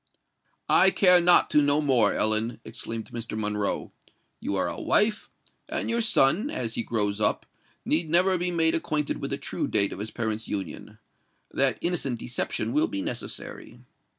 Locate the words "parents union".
10.09-10.97